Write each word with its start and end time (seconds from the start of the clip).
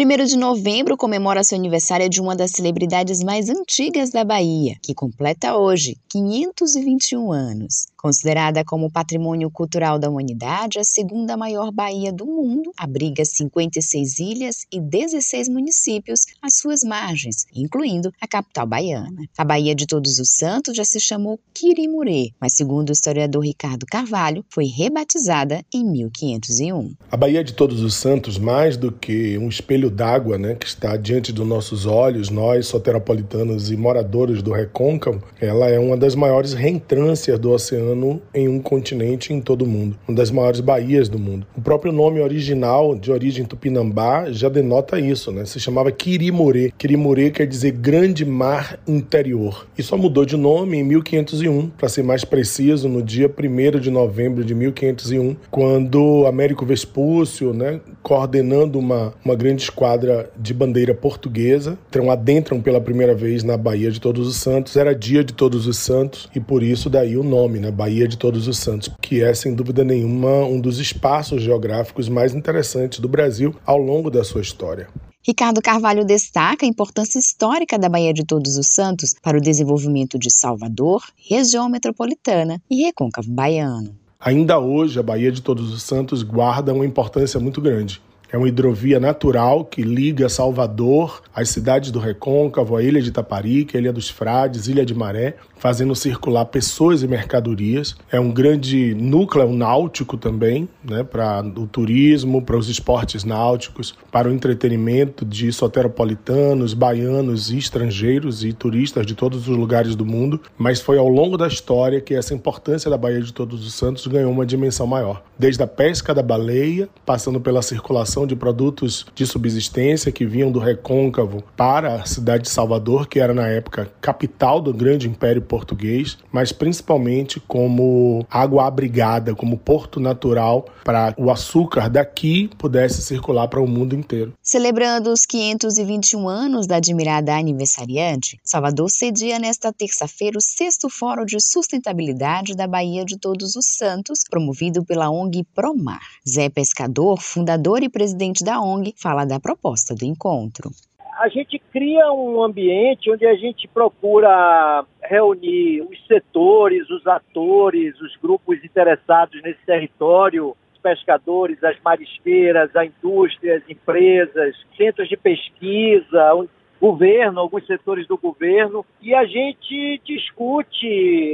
1 0.00 0.26
de 0.26 0.36
novembro 0.36 0.96
comemora 0.96 1.42
seu 1.42 1.58
aniversário 1.58 2.08
de 2.08 2.20
uma 2.20 2.36
das 2.36 2.52
celebridades 2.52 3.20
mais 3.20 3.48
antigas 3.48 4.10
da 4.10 4.22
Bahia, 4.22 4.76
que 4.80 4.94
completa 4.94 5.56
hoje 5.56 5.96
521 6.08 7.32
anos. 7.32 7.88
Considerada 7.96 8.64
como 8.64 8.92
patrimônio 8.92 9.50
cultural 9.50 9.98
da 9.98 10.08
humanidade, 10.08 10.78
a 10.78 10.84
segunda 10.84 11.36
maior 11.36 11.72
baía 11.72 12.12
do 12.12 12.24
mundo, 12.24 12.70
abriga 12.76 13.24
56 13.24 14.20
ilhas 14.20 14.66
e 14.72 14.80
16 14.80 15.48
municípios 15.48 16.20
às 16.40 16.58
suas 16.58 16.84
margens, 16.84 17.44
incluindo 17.52 18.12
a 18.20 18.28
capital 18.28 18.68
baiana. 18.68 19.24
A 19.36 19.44
Baía 19.44 19.74
de 19.74 19.84
Todos 19.84 20.20
os 20.20 20.30
Santos 20.30 20.76
já 20.76 20.84
se 20.84 21.00
chamou 21.00 21.40
Quirimurê, 21.52 22.30
mas 22.40 22.52
segundo 22.52 22.90
o 22.90 22.92
historiador 22.92 23.42
Ricardo 23.42 23.84
Carvalho, 23.84 24.44
foi 24.48 24.66
rebatizada 24.66 25.64
em 25.74 25.84
1501. 25.84 26.94
A 27.10 27.16
Baía 27.16 27.42
de 27.42 27.52
Todos 27.52 27.82
os 27.82 27.94
Santos, 27.94 28.38
mais 28.38 28.76
do 28.76 28.92
que 28.92 29.36
um 29.38 29.48
espelho 29.48 29.87
d'água 29.90 30.38
né, 30.38 30.54
que 30.54 30.66
está 30.66 30.96
diante 30.96 31.32
dos 31.32 31.46
nossos 31.46 31.86
olhos, 31.86 32.30
nós 32.30 32.66
soteropolitanos 32.66 33.70
e 33.70 33.76
moradores 33.76 34.42
do 34.42 34.52
Recôncavo, 34.52 35.22
ela 35.40 35.68
é 35.68 35.78
uma 35.78 35.96
das 35.96 36.14
maiores 36.14 36.52
reentrâncias 36.52 37.38
do 37.38 37.50
oceano 37.50 38.20
em 38.34 38.48
um 38.48 38.60
continente 38.60 39.32
em 39.32 39.40
todo 39.40 39.62
o 39.62 39.66
mundo, 39.66 39.96
uma 40.06 40.16
das 40.16 40.30
maiores 40.30 40.60
baías 40.60 41.08
do 41.08 41.18
mundo. 41.18 41.46
O 41.56 41.60
próprio 41.60 41.92
nome 41.92 42.20
original, 42.20 42.94
de 42.94 43.10
origem 43.10 43.44
tupinambá, 43.44 44.30
já 44.30 44.48
denota 44.48 44.98
isso, 44.98 45.30
né? 45.32 45.44
Se 45.44 45.60
chamava 45.60 45.90
Quirimurê. 45.90 46.72
Quirimurê 46.76 47.30
quer 47.30 47.46
dizer 47.46 47.72
Grande 47.72 48.24
Mar 48.24 48.78
Interior. 48.86 49.66
E 49.76 49.82
só 49.82 49.96
mudou 49.96 50.24
de 50.24 50.36
nome 50.36 50.78
em 50.78 50.84
1501, 50.84 51.68
para 51.70 51.88
ser 51.88 52.02
mais 52.02 52.24
preciso, 52.24 52.88
no 52.88 53.02
dia 53.02 53.28
1 53.28 53.80
de 53.80 53.90
novembro 53.90 54.44
de 54.44 54.54
1501, 54.54 55.36
quando 55.50 56.26
Américo 56.26 56.64
Vespúcio, 56.64 57.52
né, 57.52 57.80
coordenando 58.02 58.78
uma, 58.78 59.14
uma 59.24 59.34
grande 59.34 59.62
esquadra 59.78 60.28
de 60.36 60.52
bandeira 60.52 60.92
portuguesa, 60.92 61.78
então 61.88 62.10
adentram 62.10 62.60
pela 62.60 62.80
primeira 62.80 63.14
vez 63.14 63.44
na 63.44 63.56
Baía 63.56 63.92
de 63.92 64.00
Todos 64.00 64.26
os 64.26 64.36
Santos. 64.36 64.74
Era 64.74 64.92
dia 64.92 65.22
de 65.22 65.32
Todos 65.32 65.68
os 65.68 65.78
Santos 65.78 66.28
e 66.34 66.40
por 66.40 66.64
isso 66.64 66.90
daí 66.90 67.16
o 67.16 67.22
nome, 67.22 67.60
né? 67.60 67.70
Baía 67.70 68.08
de 68.08 68.18
Todos 68.18 68.48
os 68.48 68.58
Santos, 68.58 68.90
que 69.00 69.22
é, 69.22 69.32
sem 69.32 69.54
dúvida 69.54 69.84
nenhuma, 69.84 70.44
um 70.44 70.60
dos 70.60 70.80
espaços 70.80 71.42
geográficos 71.42 72.08
mais 72.08 72.34
interessantes 72.34 72.98
do 72.98 73.08
Brasil 73.08 73.54
ao 73.64 73.78
longo 73.78 74.10
da 74.10 74.24
sua 74.24 74.40
história. 74.40 74.88
Ricardo 75.24 75.62
Carvalho 75.62 76.04
destaca 76.04 76.66
a 76.66 76.68
importância 76.68 77.18
histórica 77.18 77.78
da 77.78 77.88
Baía 77.88 78.12
de 78.12 78.24
Todos 78.24 78.56
os 78.56 78.74
Santos 78.74 79.14
para 79.22 79.38
o 79.38 79.40
desenvolvimento 79.40 80.18
de 80.18 80.32
Salvador, 80.32 81.02
região 81.28 81.68
metropolitana 81.68 82.60
e 82.68 82.82
recôncavo 82.82 83.30
baiano. 83.30 83.94
Ainda 84.18 84.58
hoje, 84.58 84.98
a 84.98 85.02
Baía 85.02 85.30
de 85.30 85.40
Todos 85.40 85.72
os 85.72 85.84
Santos 85.84 86.24
guarda 86.24 86.74
uma 86.74 86.84
importância 86.84 87.38
muito 87.38 87.60
grande. 87.60 88.00
É 88.30 88.36
uma 88.36 88.48
hidrovia 88.48 89.00
natural 89.00 89.64
que 89.64 89.80
liga 89.80 90.28
Salvador 90.28 91.22
às 91.34 91.48
cidades 91.48 91.90
do 91.90 91.98
Recôncavo, 91.98 92.76
a 92.76 92.82
Ilha 92.82 93.00
de 93.00 93.08
Itaparica, 93.08 93.78
a 93.78 93.80
Ilha 93.80 93.92
dos 93.92 94.10
Frades, 94.10 94.68
Ilha 94.68 94.84
de 94.84 94.94
Maré, 94.94 95.36
fazendo 95.56 95.94
circular 95.94 96.44
pessoas 96.44 97.02
e 97.02 97.08
mercadorias. 97.08 97.96
É 98.12 98.20
um 98.20 98.30
grande 98.30 98.94
núcleo 98.94 99.50
náutico 99.50 100.18
também, 100.18 100.68
né, 100.84 101.02
para 101.02 101.42
o 101.42 101.66
turismo, 101.66 102.42
para 102.42 102.56
os 102.56 102.68
esportes 102.68 103.24
náuticos, 103.24 103.94
para 104.12 104.28
o 104.28 104.32
entretenimento 104.32 105.24
de 105.24 105.50
soteropolitanos, 105.50 106.74
baianos 106.74 107.50
e 107.50 107.56
estrangeiros 107.56 108.44
e 108.44 108.52
turistas 108.52 109.06
de 109.06 109.14
todos 109.14 109.48
os 109.48 109.56
lugares 109.56 109.96
do 109.96 110.04
mundo. 110.04 110.40
Mas 110.56 110.80
foi 110.80 110.98
ao 110.98 111.08
longo 111.08 111.38
da 111.38 111.48
história 111.48 112.00
que 112.00 112.14
essa 112.14 112.34
importância 112.34 112.90
da 112.90 112.98
Baía 112.98 113.22
de 113.22 113.32
Todos 113.32 113.66
os 113.66 113.74
Santos 113.74 114.06
ganhou 114.06 114.30
uma 114.30 114.44
dimensão 114.44 114.86
maior. 114.86 115.22
Desde 115.38 115.62
a 115.62 115.66
pesca 115.66 116.14
da 116.14 116.22
baleia, 116.22 116.88
passando 117.06 117.40
pela 117.40 117.62
circulação 117.62 118.17
de 118.26 118.36
produtos 118.36 119.06
de 119.14 119.26
subsistência 119.26 120.12
que 120.12 120.26
vinham 120.26 120.50
do 120.50 120.58
recôncavo 120.58 121.42
para 121.56 121.96
a 121.96 122.06
cidade 122.06 122.44
de 122.44 122.50
Salvador, 122.50 123.08
que 123.08 123.20
era 123.20 123.34
na 123.34 123.48
época 123.48 123.90
capital 124.00 124.60
do 124.60 124.72
grande 124.72 125.08
império 125.08 125.42
português, 125.42 126.18
mas 126.32 126.52
principalmente 126.52 127.40
como 127.40 128.26
água 128.30 128.66
abrigada, 128.66 129.34
como 129.34 129.58
porto 129.58 130.00
natural 130.00 130.66
para 130.84 131.14
o 131.16 131.30
açúcar 131.30 131.88
daqui 131.88 132.50
pudesse 132.58 133.02
circular 133.02 133.48
para 133.48 133.60
o 133.60 133.66
mundo 133.66 133.94
inteiro. 133.94 134.32
Celebrando 134.42 135.10
os 135.10 135.26
521 135.26 136.28
anos 136.28 136.66
da 136.66 136.76
admirada 136.76 137.36
aniversariante, 137.36 138.38
Salvador 138.44 138.90
cedia 138.90 139.38
nesta 139.38 139.72
terça-feira 139.72 140.38
o 140.38 140.40
sexto 140.40 140.88
Fórum 140.88 141.24
de 141.24 141.40
Sustentabilidade 141.40 142.54
da 142.54 142.66
Baía 142.66 143.04
de 143.04 143.18
Todos 143.18 143.56
os 143.56 143.66
Santos, 143.66 144.20
promovido 144.28 144.84
pela 144.84 145.10
ONG 145.10 145.44
Promar. 145.54 146.00
Zé 146.28 146.48
Pescador, 146.48 147.20
fundador 147.20 147.82
e 147.82 147.88
presidente 147.88 148.07
da 148.44 148.60
ONG, 148.60 148.94
fala 148.96 149.24
da 149.24 149.40
proposta 149.40 149.94
do 149.94 150.04
encontro. 150.04 150.70
A 151.18 151.28
gente 151.28 151.58
cria 151.72 152.12
um 152.12 152.42
ambiente 152.42 153.10
onde 153.10 153.26
a 153.26 153.34
gente 153.34 153.66
procura 153.66 154.84
reunir 155.02 155.82
os 155.82 156.06
setores, 156.06 156.88
os 156.90 157.04
atores, 157.06 158.00
os 158.00 158.14
grupos 158.16 158.62
interessados 158.64 159.42
nesse 159.42 159.58
território, 159.66 160.56
os 160.72 160.78
pescadores, 160.80 161.62
as 161.64 161.76
marisqueiras, 161.84 162.74
a 162.76 162.84
indústria, 162.84 163.56
as 163.56 163.68
empresas, 163.68 164.54
centros 164.76 165.08
de 165.08 165.16
pesquisa, 165.16 166.46
governo, 166.80 167.40
alguns 167.40 167.66
setores 167.66 168.06
do 168.06 168.16
governo, 168.16 168.86
e 169.02 169.12
a 169.12 169.24
gente 169.24 170.00
discute 170.04 171.27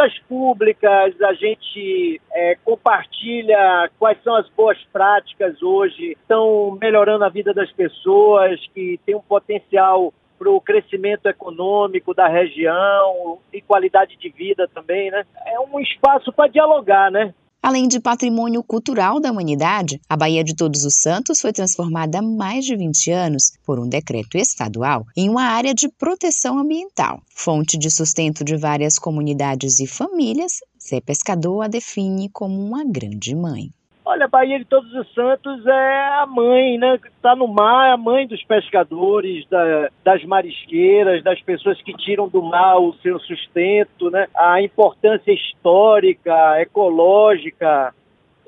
políticas 0.00 0.18
públicas, 0.28 1.20
a 1.22 1.32
gente 1.34 2.20
é, 2.32 2.56
compartilha 2.64 3.90
quais 3.98 4.22
são 4.22 4.34
as 4.34 4.48
boas 4.50 4.78
práticas 4.92 5.62
hoje, 5.62 6.12
estão 6.12 6.76
melhorando 6.80 7.24
a 7.24 7.28
vida 7.28 7.52
das 7.52 7.70
pessoas, 7.72 8.60
que 8.74 8.98
tem 9.04 9.14
um 9.14 9.20
potencial 9.20 10.12
para 10.38 10.50
o 10.50 10.60
crescimento 10.60 11.26
econômico 11.26 12.14
da 12.14 12.26
região 12.26 13.38
e 13.52 13.60
qualidade 13.60 14.16
de 14.16 14.30
vida 14.30 14.66
também, 14.72 15.10
né? 15.10 15.26
É 15.46 15.60
um 15.60 15.78
espaço 15.80 16.32
para 16.32 16.48
dialogar, 16.48 17.10
né? 17.10 17.34
Além 17.62 17.86
de 17.88 18.00
patrimônio 18.00 18.62
cultural 18.62 19.20
da 19.20 19.30
humanidade, 19.30 20.00
a 20.08 20.16
Baía 20.16 20.42
de 20.42 20.56
Todos 20.56 20.84
os 20.84 20.94
Santos 20.96 21.42
foi 21.42 21.52
transformada 21.52 22.18
há 22.18 22.22
mais 22.22 22.64
de 22.64 22.74
20 22.74 23.10
anos, 23.10 23.52
por 23.66 23.78
um 23.78 23.86
decreto 23.86 24.38
estadual, 24.38 25.06
em 25.14 25.28
uma 25.28 25.42
área 25.42 25.74
de 25.74 25.86
proteção 25.86 26.58
ambiental. 26.58 27.22
Fonte 27.28 27.76
de 27.76 27.90
sustento 27.90 28.42
de 28.42 28.56
várias 28.56 28.98
comunidades 28.98 29.78
e 29.78 29.86
famílias, 29.86 30.60
Zé 30.82 31.02
Pescador 31.02 31.62
a 31.62 31.68
define 31.68 32.30
como 32.30 32.58
uma 32.58 32.82
grande 32.82 33.34
mãe. 33.34 33.70
Olha, 34.10 34.26
Bahia 34.26 34.58
de 34.58 34.64
Todos 34.64 34.92
os 34.92 35.14
Santos 35.14 35.64
é 35.64 36.08
a 36.20 36.26
mãe, 36.26 36.76
né? 36.78 36.98
Está 37.16 37.36
no 37.36 37.46
mar, 37.46 37.90
é 37.90 37.92
a 37.92 37.96
mãe 37.96 38.26
dos 38.26 38.42
pescadores, 38.42 39.46
da, 39.48 39.88
das 40.02 40.24
marisqueiras, 40.24 41.22
das 41.22 41.40
pessoas 41.42 41.80
que 41.80 41.92
tiram 41.92 42.28
do 42.28 42.42
mar 42.42 42.80
o 42.80 42.92
seu 42.94 43.20
sustento, 43.20 44.10
né? 44.10 44.26
A 44.34 44.60
importância 44.60 45.30
histórica, 45.30 46.60
ecológica. 46.60 47.94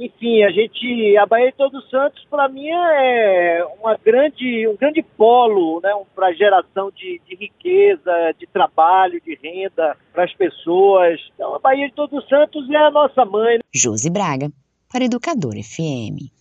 Enfim, 0.00 0.42
a 0.42 0.50
gente, 0.50 1.16
a 1.16 1.26
Bahia 1.26 1.52
de 1.52 1.56
Todos 1.56 1.84
os 1.84 1.88
Santos, 1.90 2.26
para 2.28 2.48
mim, 2.48 2.66
é 2.68 3.64
uma 3.80 3.96
grande, 4.04 4.66
um 4.66 4.76
grande 4.76 5.00
polo, 5.16 5.80
né? 5.80 5.92
Para 6.12 6.32
geração 6.32 6.90
de, 6.90 7.20
de 7.24 7.36
riqueza, 7.36 8.34
de 8.36 8.48
trabalho, 8.48 9.22
de 9.24 9.38
renda 9.40 9.96
para 10.12 10.24
as 10.24 10.34
pessoas. 10.34 11.20
Então, 11.36 11.54
a 11.54 11.60
Bahia 11.60 11.86
de 11.86 11.94
Todos 11.94 12.18
os 12.18 12.28
Santos 12.28 12.68
é 12.68 12.76
a 12.78 12.90
nossa 12.90 13.24
mãe. 13.24 13.58
Né? 13.58 13.60
Josi 13.72 14.10
Braga 14.10 14.50
para 14.92 15.06
Educador 15.06 15.56
FM. 15.56 16.32